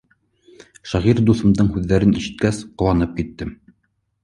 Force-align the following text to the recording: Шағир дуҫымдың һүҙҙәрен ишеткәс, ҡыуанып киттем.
Шағир 0.93 1.21
дуҫымдың 1.27 1.69
һүҙҙәрен 1.77 2.17
ишеткәс, 2.23 2.65
ҡыуанып 2.83 3.17
киттем. 3.21 3.57